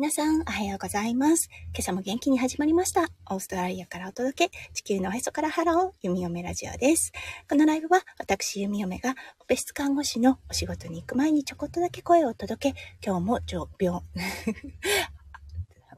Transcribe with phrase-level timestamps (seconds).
[0.00, 1.50] 皆さん、おはようございます。
[1.74, 3.10] 今朝も元気に始まりました。
[3.30, 7.12] オーストラリアからお届け、地球のおへそからハロー、弓嫁ラジオです。
[7.50, 13.40] このライブは、私、弓嫁が、オペ室看護師のお仕事に行く前にちょこっとだけ声を届け、今日も
[13.78, 14.00] 病、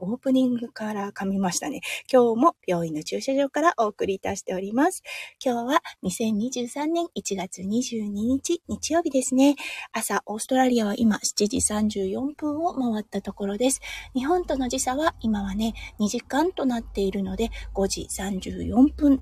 [0.03, 1.79] オープニングから噛みましたね。
[2.11, 5.01] 今日も病院の駐車場からお送りいたしております。
[5.43, 9.55] 今日は2023年1月22日日曜日ですね。
[9.93, 13.79] 朝、オーストラリアは今7時34分を回ったところです。
[14.13, 19.21] 日本との時差は今はね、2時間となっているので5時34分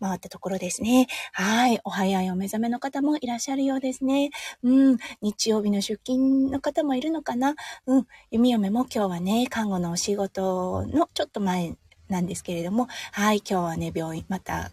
[0.00, 1.06] 回ったところですね。
[1.32, 1.80] はい。
[1.84, 4.30] お早いお目覚めの方もいらっしゃるようですね。
[4.62, 4.98] うん。
[5.20, 7.54] 日曜日の出勤の方もいるのかな
[7.86, 8.06] うん。
[8.30, 11.74] 弓嫁も今日はね、看護のお仕事のちょっと前
[12.08, 13.38] なんですけれども、はい。
[13.38, 14.72] 今日はね、病院、また、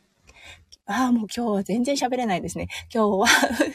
[0.85, 2.67] ああ、もう今日は全然喋れないですね。
[2.93, 3.27] 今日は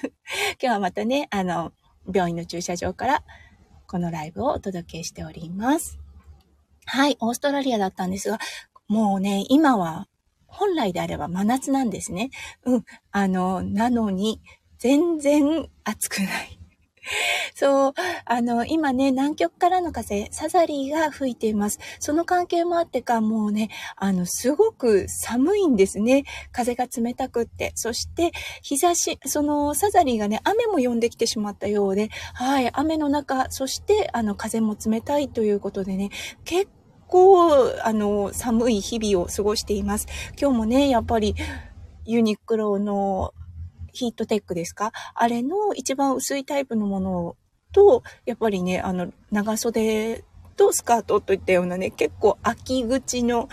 [0.61, 1.73] 今日はまたね、あの、
[2.13, 3.25] 病院の駐車場から
[3.87, 5.99] このライブをお届けしております。
[6.85, 8.39] はい、オーストラリアだったんですが、
[8.89, 10.07] もうね、今は
[10.59, 12.31] 本来であれば真夏なんですね。
[12.65, 12.85] うん。
[13.13, 14.41] あの、なのに、
[14.79, 16.59] 全然暑くない。
[17.55, 21.79] そう、あの、今ね、南極からの風、サザリーが吹いています。
[22.01, 26.25] その関係もあってか、もうね、あの、すごく寒いんですね。
[26.53, 27.73] 風が冷たくって。
[27.75, 36.11] そして、日差し、その、サザリーがね、雨も呼んできてしまったようで、はい、雨の中、そして、あの、風も冷たいということでね、
[36.45, 36.69] 結
[37.09, 37.51] 構、
[37.83, 40.07] あの、寒い日々を過ごしています。
[40.41, 41.35] 今日もね、やっぱり、
[42.05, 43.35] ユニクロの
[43.93, 44.93] ヒートテックですか？
[45.15, 47.37] あれの一番薄いタイプのもの
[47.73, 50.25] と、やっぱりね、あの、長袖
[50.57, 53.49] とスカートといったようなね、結構秋口の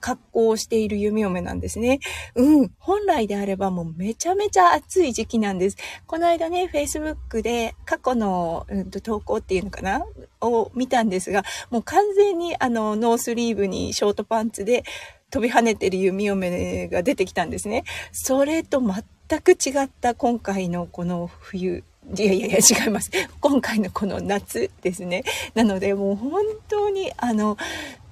[0.00, 2.00] 格好をしている弓嫁なんですね。
[2.34, 2.72] うん。
[2.78, 5.76] 本来であればもうめちゃめちゃ暑い時期なんです。
[6.06, 10.04] この間ね、Facebook で過去の、うん、と投稿っていうのかな？
[10.40, 14.84] を見たんですが、もう完全にあの、ノースリーブにショートパンツで
[15.30, 17.84] 飛び跳ねてる弓嫁が出てきたんですね。
[18.12, 21.84] それと全く違った今回のこの冬。
[22.16, 23.10] いやいやいや違います。
[23.40, 25.22] 今回のこの夏ですね。
[25.54, 27.56] なのでもう本当にあの、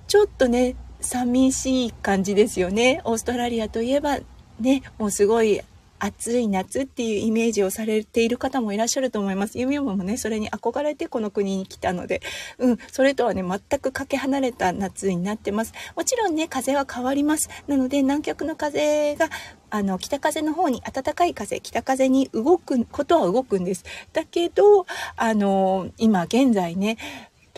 [0.07, 3.01] ちょっとね、寂しい感じですよね。
[3.05, 4.19] オーストラリアといえば
[4.61, 5.61] ね、もうすごい
[6.01, 9.59] 暑い夏っていうイメージをされている方もいらっしゃると思います。
[9.59, 12.23] ユミオもね、それに憧れてこの国に来たので、
[12.59, 15.73] うん、それとはね、全くかけ離れた夏になってます。
[15.97, 17.49] もちろんね、風は変わります。
[17.67, 19.29] なので、南極の風が、
[19.71, 23.85] あの、北風の方に、暖かい風、北風に動くことは動くんです。
[24.13, 24.87] だけど、
[25.17, 26.97] あの、今現在ね、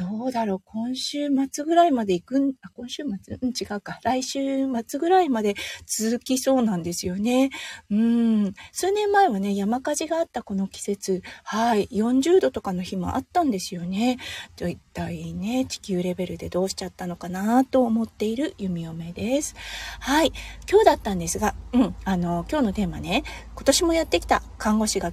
[0.01, 3.39] どうだろう、今週末ぐらいまで行くん、あ、今週末？
[3.43, 4.01] うん、違うか。
[4.03, 7.51] 来週末ぐらいまで続きそうなんですよね。
[7.91, 8.55] うん。
[8.73, 14.17] 数年前はね、山火事があったこの季節、はい、40度とかの日もあったんですよね。
[14.57, 19.55] と一体ね、地球レベルでどうしちゃったのかなと思っている弓嫁です。
[20.01, 20.33] はい。
[20.67, 23.23] 今日だったんですが、うん、あの、今日のテーマね、
[23.55, 25.13] 今年もやってきた看護師が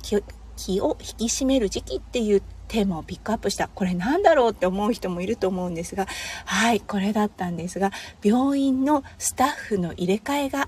[0.58, 3.70] 気を引き締める時期っていうテーマをピックアップした。
[3.70, 6.08] これなんだろうって思う人もいると思うんですが、
[6.46, 7.92] はい、これだったんですが、
[8.22, 10.68] 病院のスタッフの入れ替えが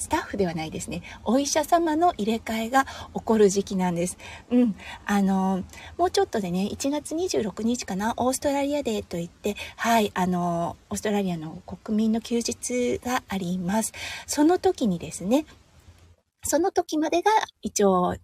[0.00, 1.02] スタッフではないですね。
[1.24, 4.16] お医者様の入れ替えが起こる時期なんです。
[4.50, 4.74] うん。
[5.04, 5.62] あの、
[5.98, 13.92] もうちょっとでね、1月26日かな、オーストラリアデーといって、はい、あの、オーストラリアの国民の休日があります。
[14.26, 15.44] その時にですね、
[16.44, 17.30] その時までが
[17.60, 18.16] 一応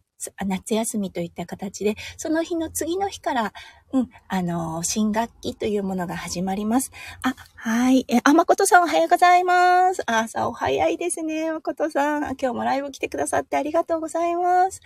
[0.47, 3.53] 夏休みといった形で、その日の次の日から、
[3.93, 6.91] うん、あの、新学期というものが始まります。
[7.22, 8.04] あ、はい。
[8.09, 10.03] え、あ、誠さんおはようございます。
[10.06, 12.22] 朝お早いですね、誠さん。
[12.41, 14.81] 今日もライブ来てくださってありがとうございます。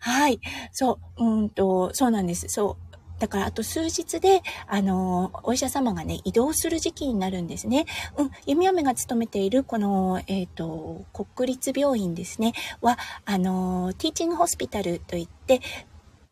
[0.00, 0.40] はい。
[0.72, 2.48] そう、うんと、そうなんです。
[2.48, 2.91] そう。
[3.22, 7.86] だからあと数日で、あの、お医者様がね、移動する時期になるんですね。
[8.18, 15.60] うん、弓嫁が勤めているこの、えっ、ー、と、国立病院ですね、は、あの、ティーチングホスピタルといって、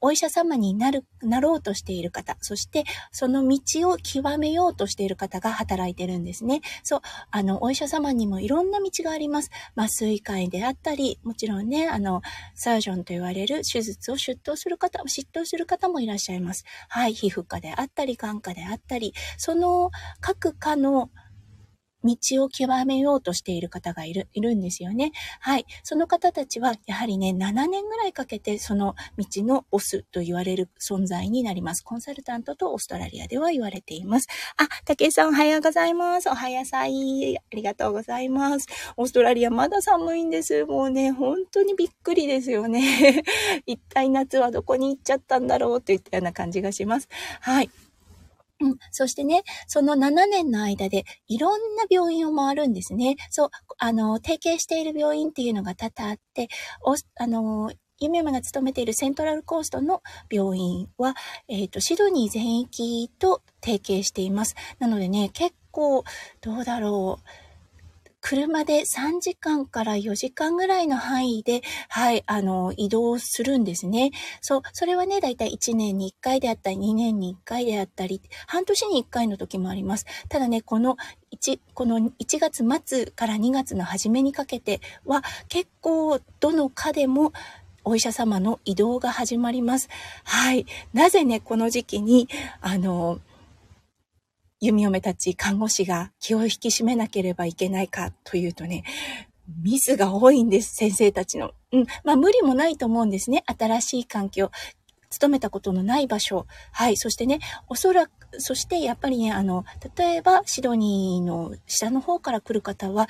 [0.00, 6.60] お医者様になる、なろうとしている方、そしてその道を極めようとしている方が働いてるんですね。
[6.82, 7.00] そう、
[7.30, 9.50] あの、お医者様にもいろんな道があります。
[9.76, 12.22] 麻酔科医であったり、もちろんね、あの、
[12.54, 16.64] サージョンと言われる手術を出頭する方、執刀する方もいらっしゃいます。
[16.88, 21.10] はい、皮膚科であったり、眼科であったり、その各科の
[22.04, 25.12] 道を極めようとしている方がいる、いるんですよね。
[25.40, 25.66] はい。
[25.82, 31.82] その方たちは、やはりね、7年ぐらいかけて、その道のボスと言われる存在になります。
[31.82, 34.28] コンサルタントとオーストラリアでは言われています。
[34.56, 36.28] あ、竹井さんおはようございます。
[36.28, 37.36] おはやさい。
[37.38, 38.66] ありがとうございます。
[38.96, 40.64] オーストラリアまだ寒いんです。
[40.64, 43.22] もうね、本当にびっくりですよね。
[43.66, 47.08] 一体夏はどこに行っちゃったんだろうといったような感じがします。
[47.40, 47.70] はい。
[48.60, 48.76] うん。
[48.90, 53.16] そしてね、その7年の間でいろんな病院を回るんですね。
[53.30, 56.48] そう、あの、提携している病院っていうのが多々あって、
[56.82, 61.14] おあの、ゆめまが勤めているセントラルコーストの病院は、
[61.48, 64.56] えっ、ー、と、シドニー全域と提携しています。
[64.78, 66.04] なのでね、結構、
[66.40, 67.30] どうだろう。
[68.20, 74.10] 車で3時間から4時間ぐらいの範囲で、はい、あの、移動するんですね。
[74.40, 80.06] そう、それはね、だいたい1年に1回であったり、2年に1回であったり、半年に1回の時もあります。
[80.28, 80.96] ただね、この
[81.34, 87.32] 1、この1月末から2月の初めにかけては、結構、どの科でも、
[87.82, 89.88] お医者様の移動が始まります。
[90.24, 90.66] はい。
[90.92, 92.28] なぜね、この時期に、
[92.60, 93.20] あの、
[94.60, 98.84] 弓嫁たち看護師が気を引き締めなければいけないかというとね、
[99.62, 101.52] ミスが多いんです、先生たちの。
[101.72, 101.86] うん。
[102.04, 103.42] まあ無理もないと思うんですね。
[103.46, 104.50] 新しい環境。
[105.08, 106.46] 勤めたことのない場所。
[106.72, 106.96] はい。
[106.96, 109.64] そしてね、おそらく、そしてやっぱりね、あの、
[109.96, 113.08] 例えばシドニーの下の方から来る方は、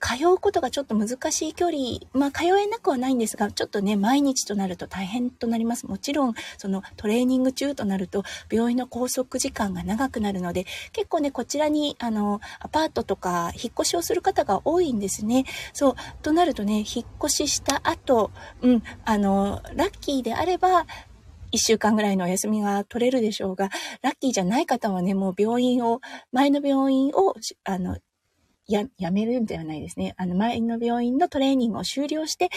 [0.00, 1.78] 通うことがちょっと難しい距離、
[2.12, 5.86] まあ通えなくはないんですが、ちょっとね、毎日となると大変となります。
[5.86, 15.44] もちろん、そのトレーニング中となると、病院の拘束時間が長くなるので、結構ね、こちらに、あの、アパートとか引っ越しをする方が多いんですね。
[15.74, 18.30] そう、となるとね、引っ越しした後、
[18.62, 20.86] うん、あの、ラッキーであれば、
[21.52, 23.70] 一週間ぐらいのお休みが取れるでしょうが、
[24.02, 26.00] ラッキーじゃない方はね、もう病院を、
[26.32, 27.98] 前の病院を、あの、
[28.72, 30.14] や、やめるんではないですね。
[30.16, 32.50] あの、前の病院のトレーニングを終了して、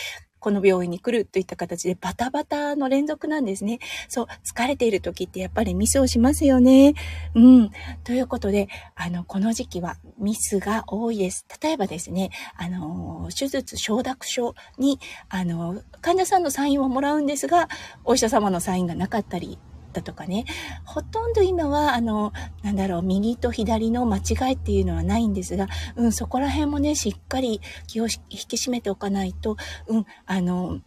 [0.44, 3.80] この病院に来るといった形でバタバタの連続なんですね。
[4.10, 6.96] そう、疲れている時ってやっぱりミスをしますよね。
[7.34, 7.72] うん。
[8.04, 11.46] ということで、あの、この時期はミスが多いです。
[11.62, 15.00] 例えばですね、あの、手術承諾書に、
[15.30, 17.70] あの、患者さんのサインをもらうんですが、
[18.04, 19.58] お医者様のサインがなかったり
[19.94, 20.46] ったとかね、
[20.84, 29.56] ほとんど今は、あの、なんだろう、右と左の間違いっていうのはないんですが、うん、そこら辺もね、しっかり気を引き締めておかないと、
[29.88, 30.82] うん、あの、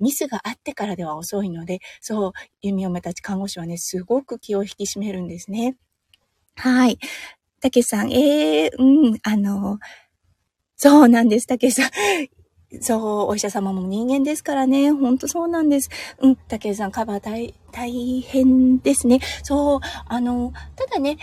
[0.00, 5.76] ミスがあってからでは遅いので、そう、弓嫁たち看護師はね、すごく気を引き締めるんですね。
[6.56, 6.98] はい。
[7.60, 9.78] たけさん、ええー、うん、あの、
[10.76, 11.90] そうなんです、たけさん。
[12.80, 14.92] そう、お医者様も人間ですからね。
[14.92, 15.90] ほんとそうなんです。
[16.20, 19.20] うん、竹井さん、カバー大、大変ですね。
[19.42, 21.18] そう、あの、ただね、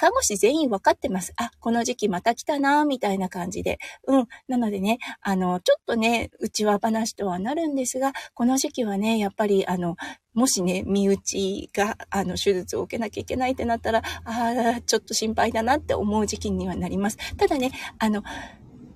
[0.00, 1.34] 看護師全員分かってます。
[1.36, 3.78] あ、この時期また来たな、みたいな感じで。
[4.06, 4.28] うん。
[4.48, 9.96] なのでね、あの、ちょっとね、うちは話とはなるんですが、この時期はね、やっぱり、あの、
[10.32, 17.18] もしね、身内が、あの、手術を受けなきゃいけないってなったら、ああ、ちょっと心配だなって思う時期にはなります。
[17.36, 18.22] ただね、あの、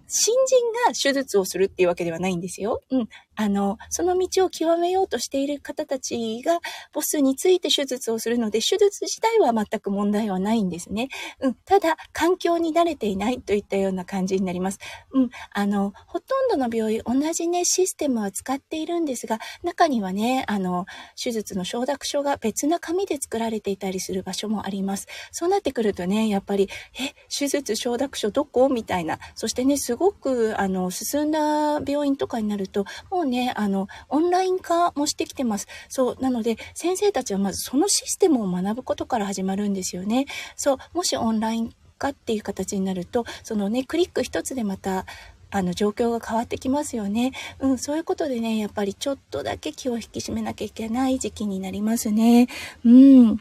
[0.07, 2.83] 新人が手術をするっていうわけではないんですよ。
[2.91, 3.09] うん。
[3.37, 6.61] あの、その道を極めようとしている方たちが、
[6.93, 11.09] ボスについて手術をするので、手術自体は全く問題はないんですね。
[11.41, 11.55] うん。
[11.65, 14.79] ただ、環境に慣れていないといったような感じになります。
[15.13, 15.31] うん。
[15.53, 20.87] あの、ほとんどの病院、同じね、システムは使っているんですが、中にはね、あの、
[21.23, 25.07] 手術の承諾書が別な紙で作られていたりする場所もあります。
[25.33, 26.69] そうなってくるとね、やっぱり、
[27.01, 28.69] え、手術承諾書どこ？
[28.69, 29.19] みたいな。
[29.35, 35.67] そしてね、すごく、あの、進んだ病院とかになると、もうね、あの、オンライン化もしてきてます。
[35.89, 36.17] そう。
[36.21, 40.27] なので、先生たちはまずそのシステムを学ぶことから始まるんですよね。
[40.57, 40.79] そう。
[40.93, 45.07] もしオンライン化っていう形になると、そのね、クリック一つでまた、
[45.51, 47.33] あの、状況が変わってきますよね。
[47.61, 52.49] うん、そういうことでね、やっぱりちょっとだけ気を引き締めなきゃいけない時期になりますね。
[52.85, 53.39] うん。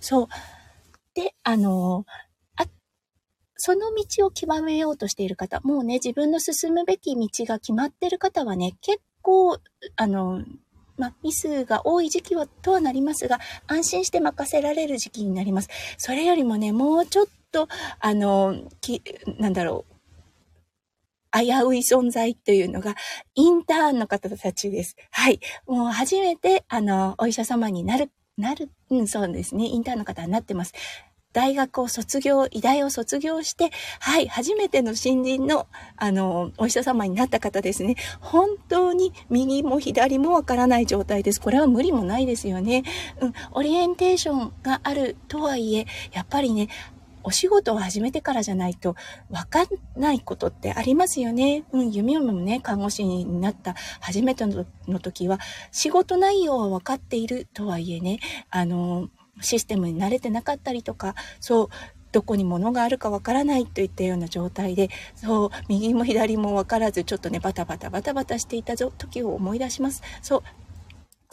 [0.00, 0.28] そう。
[1.14, 2.04] で、あの、
[3.56, 9.58] その道を極めようとしている方、もうね、自分の進むべき道が決まっている方はね、結構、
[9.96, 10.44] あの、
[10.96, 15.68] まあ、ミスが多い時期は、とはなりますが、安心して任せられる時期になります。
[15.98, 19.02] それよりもね、もうちょっと、あの、き、
[19.40, 19.94] なんだろう、
[21.36, 22.94] 危うい存在っていうのが、
[23.34, 24.96] インターンの方たちです。
[25.10, 25.40] はい。
[25.66, 29.66] もう初めて、あの、お医者様になる、なる、うん、そうですね。
[29.66, 30.74] インターンの方になってます。
[31.34, 37.96] 大学を卒業、医大を卒業して、はい、初めての新人の、あの、お医者様になった方ですね。
[38.20, 41.40] 本当に右も左もわからない状態です。
[41.40, 42.84] これは無理もないですよね。
[43.20, 46.68] うん、オリエンテーションがあるとはいえ、やっぱりね、
[47.24, 48.94] お仕事を始めてからじゃないと
[49.30, 51.64] 分かんないことってありますよね。
[51.72, 54.64] うん、弓嫁もね、看護師になった初めての
[55.00, 55.40] 時は、
[55.72, 59.08] 仕事内容は分かっているとはいえね、あの、
[59.40, 61.68] システムに慣れてなかったりとか、そう、
[62.12, 70.02] どこに物があるかわからないといったような状態で、そう、右も左も分からず、ちょっとね、バタバタバタバタしていた時を思い出します。
[70.22, 70.42] そう。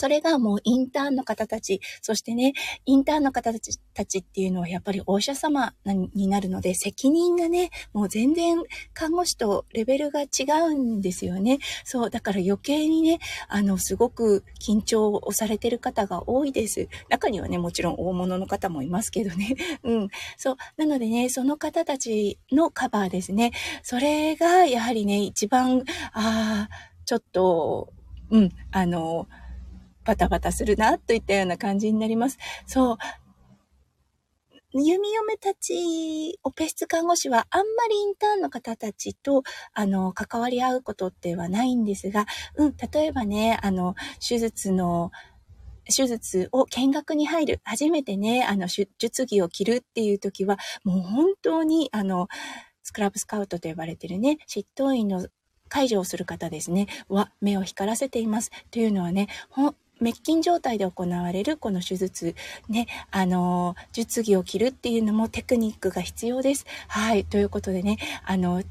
[0.01, 2.53] それがもうインターンの方たち、そしてね、
[2.87, 8.57] インターンの方たちたちっていうのはやっぱりお医者様になるので、責任がね、もう全然
[8.95, 10.27] 看護師とレベルが違
[10.71, 11.59] うんですよね。
[11.85, 16.89] そう、だから余計にね、あの、すごく緊張をされてる方が多いです。
[17.09, 19.55] 中にはね、もちろん大物の方もいますけどね。
[19.85, 20.07] うん。
[20.35, 20.57] そう。
[20.77, 23.51] なのでね、その方たちのカバーですね。
[23.83, 26.69] それがやはりね、一番、ああ、
[27.05, 27.93] ちょっと、
[28.31, 29.27] うん、あの、
[30.05, 32.37] バタバタするな、といったような感じになります。
[32.65, 32.97] そう。
[34.73, 39.43] 弓嫁たち、オペ室看護師はあんまりインターンの方たちと、
[39.73, 45.11] あの、関わり合うことってはないんですが、うん、例えばね、あの、手術の、
[45.93, 52.29] 手術を見学に入る、初めてね、あの、術着を着るっていう時は、もう本当に、あの、
[52.81, 55.27] スクラブスカウトと呼ばれてるね、執刀医の
[55.67, 58.51] 解除をする方ですね、は目を光らせています。
[58.71, 59.27] というのはね、
[60.01, 62.35] 滅菌状態で行われるこの手術、
[62.67, 66.65] ね、あの、術着を着るっていうのもテクニックが必要です。
[66.87, 67.23] はい。
[67.23, 68.63] ということでね、あの、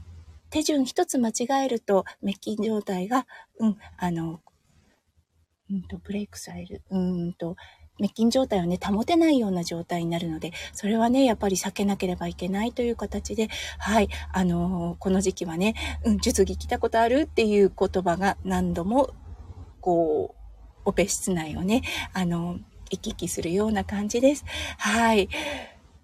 [0.51, 3.27] 手順一つ間違えると滅菌状態が、
[3.61, 4.41] うん、あの、
[5.71, 7.57] うんと、ブレイクされる、うんと、
[7.99, 19.11] 滅菌状態をね、保てないような状態になるので、それはね、やっぱり避けなければいけないという形で、はい、あのー、この時期はね、うん、術着来たことあるっていう言葉が何度も、
[19.81, 20.40] こう、
[20.91, 21.83] オペ室内をね、
[22.13, 22.59] あの、
[22.91, 24.45] 行き来するような感じです。
[24.77, 25.29] はい。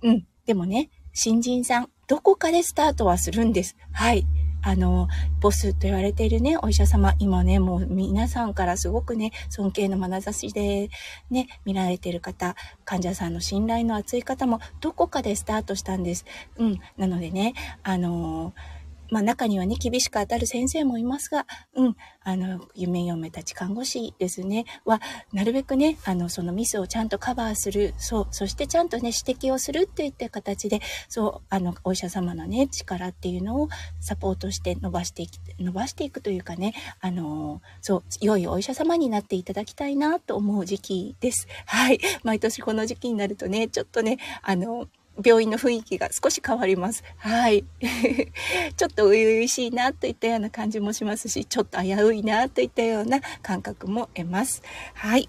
[0.02, 0.26] うん。
[0.47, 3.76] でもね、新人さん、どこかでスタートはするんです。
[3.93, 4.26] はい。
[4.62, 5.09] あの、
[5.40, 10.88] ボスと言われているね、お医者様、今ね、もう皆さんからすごくね、尊敬の眼差しで
[11.31, 16.25] ね、見られている方、患者さんの信頼の厚い方も、どこかでスタートしたんです。
[16.59, 16.81] うん。
[16.97, 18.75] なのでね、あのー
[19.10, 25.00] まあ中にはね、厳しく当たる先生もいますが、うん、あの、夢嫁たち看護師ですね、は、
[25.32, 33.68] なるべくね、あの、そのミスをちゃんとカバーする、そう、そしてちゃんとね、指摘をするっていった形で、そう、あの、お医者様のね、力っていうのを
[34.00, 41.46] サポートして伸ばしていき、伸ばしていくというかね、あの、そう、良いお医者様になっていただきたいなと思う時期です。
[41.66, 42.00] はい。
[42.25, 44.88] 毎年この時期になるとね、ちょっとね、あの、
[45.25, 47.02] 病院の雰囲気が少し変わります。
[47.18, 47.64] はい。
[48.76, 54.62] ちょっと初々しいなといったような感じもしますし、ちょっと危ういなといったような感覚も得ます。
[54.94, 55.28] はい。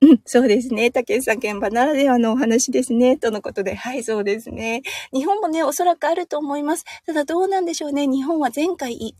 [0.00, 0.92] うん、そうですね。
[0.92, 3.16] 竹内さん現場ならではのお話ですね。
[3.16, 3.74] とのことで。
[3.74, 4.82] はい、そうですね。
[5.12, 6.84] 日本もね、おそらくあると思います。
[7.04, 8.06] ただどうなんでしょうね。
[8.06, 9.16] 日本は前回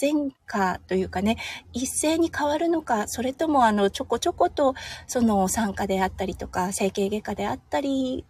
[0.00, 1.36] 前科というかね、
[1.72, 4.74] 一斉に変わるのか、それともあの、ちょこちょこと、
[5.06, 8.24] その産科であったりとか、整形外科であったり、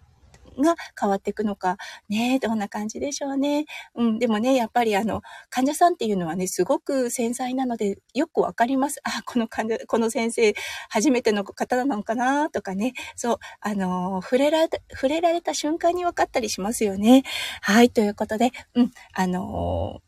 [0.59, 1.77] が変わっていくのか、
[2.09, 3.67] ね、どんな感じでしょうね。
[3.95, 9.01] うん、でもね、やっぱりあの、患者さんっていうのはね、すごく繊細なので、よくわかります。
[9.05, 10.55] あ、この患者、この先生、
[10.89, 17.23] 初めての方なのかなとかね、そう、あの、触れられた、触れられた瞬間に分かったりしますよね。
[17.63, 20.01] はい、ということで、うん、あの、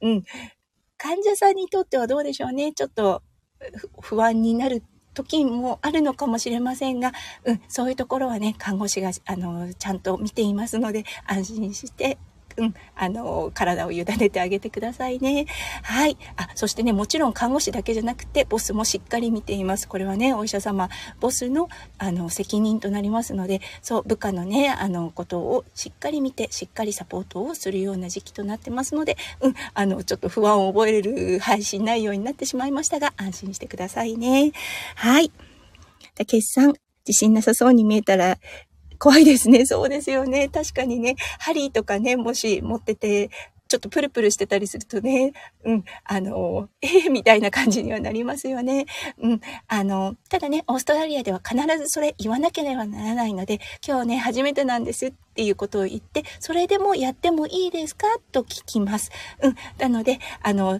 [0.00, 0.24] うん、
[1.02, 2.72] 患者さんにとってはどうでしょうね。
[2.72, 3.22] ちょっと
[4.00, 7.12] 不安になる時もあるのかもしれませんが、
[7.44, 12.18] うん、そういうところはね、看護師が、あの、ちゃんと見ていますので、安心して
[12.56, 15.46] うん、あの、体を委ねてあげてくださいね。
[15.82, 16.16] はい。
[16.36, 19.88] あ、そしてね、もちろん看護師だけじゃなくて、ボスもしっかり見ています。
[19.88, 20.88] これはね、お医者様、
[21.20, 21.68] ボスの、
[21.98, 34.52] あの、責任となりますので、そう、部下のね、あの、ことをしっかり見て、しっかりサポートをするような時期となってますので、うん、あの、ちょっと不安を覚える配信内容になってしまいましたが、安心してくださいね。
[34.96, 35.30] はい。
[36.14, 36.74] たしさん、
[37.06, 38.38] 自信なさそうに見えたら、
[39.02, 39.66] 怖いですね。
[39.66, 40.48] そうですよね。
[40.48, 43.30] 確かにね、針とかね、もし持ってて、
[43.66, 45.32] ちょっとプルプルしてたりするとね、
[45.64, 48.86] うん、あの、ええー、みたいな感じにはなりますよね。
[49.18, 58.06] うん、あの、ただね、オーストラリアでは必ずそれ言わなければならないので、今日ね、初めてなんですっていうことを言って、それでもやってもいいですか？
[58.30, 59.10] と聞きます。
[59.42, 60.78] うん、なので、あの、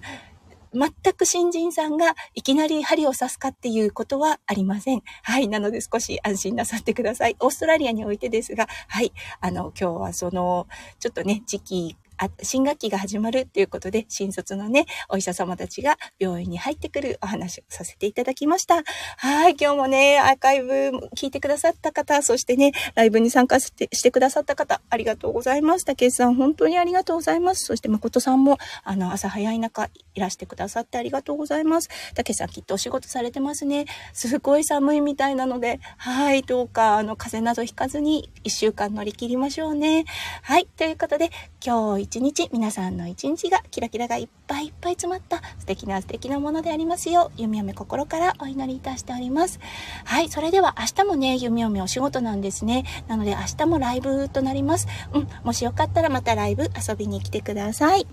[0.74, 5.02] 全く新人さんがいきなり針を刺すかっていうことはありません。
[5.22, 5.48] はい。
[5.48, 7.36] なので少し安心なさってください。
[7.40, 9.12] オーストラリアにおいてですが、はい。
[9.40, 10.66] あの、今日はその、
[10.98, 18.82] ちょっとね、時期あ新学期が始まるっていうことで、新卒のね、お医者様たちが病院に入ってくるお話をさせていただきました。
[19.16, 20.72] はい、今日もね、アーカイブ
[21.16, 25.84] 聞いてくださった方、そしてね、ライブに参加してしてくださった方、ありがとうございます。
[25.84, 27.66] 竹内さん、本当にありがとうございます。
[27.66, 31.88] そして誠さんも、あの、朝早い中、いらしてくださってありがとうございます。
[32.14, 33.86] 竹内さん、きっとお仕事されてますね。
[34.12, 40.04] すごい寒いみたいなので、はい、どうか、あの、風邪などひかずに、一週間乗り切りましょうね。
[40.42, 41.30] はい、ということで、
[41.64, 49.60] 今日一日、皆さんの一日がキラキラがいっぱいいっぱい詰まった素敵な素敵なものでありますよう、弓嫁心からお祈りいたしております。
[50.04, 52.84] はい、それでは明日もね、弓嫁お仕事なんですね。
[53.06, 54.88] なので明日もライブとなります。
[55.14, 58.08] うん、もしよかったらまたライブ遊びに来てください。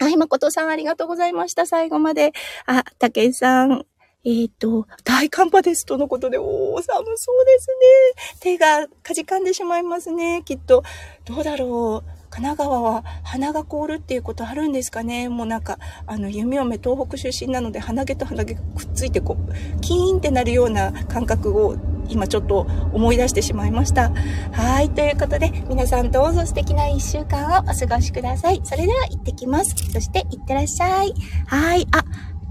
[0.00, 1.66] はい、誠さんありがとうございました。
[1.66, 2.32] 最後まで。
[2.64, 3.84] あ、竹井さん、
[4.24, 7.68] えっ、ー、と、大寒波ですとのことで、おー、寒そうです
[8.16, 8.40] ね。
[8.40, 10.40] 手がかじかんでしまいますね。
[10.46, 10.82] きっと、
[11.26, 12.21] どうだろう。
[12.32, 15.28] 神奈川は鼻が凍るっていうことあるんですかね？
[15.28, 21.76] もうなんか、あの、弓嫁東北出身なので鼻毛と鼻毛がくっついてこう、キーンってなるような感覚を
[22.08, 24.10] 今ちょっと思い出してしまいました。
[24.52, 24.88] はい。
[24.88, 28.62] ということで、皆さんどうぞ素敵な一週間をお過ごしください。
[28.64, 29.74] それでは行ってきます。
[29.92, 31.14] そして行ってらっしゃい。
[31.46, 31.86] はい。
[31.92, 32.02] あ、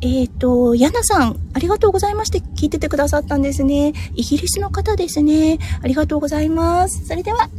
[0.01, 3.93] えっ、ー、と、ヤナさん、ありがとうございまして、聞いててくださったんですね。
[4.13, 5.57] イギリスの方ですね。
[5.81, 7.05] ありがとうございます。
[7.07, 7.49] それでは、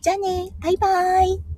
[0.00, 1.49] じゃあね、バイバーイ。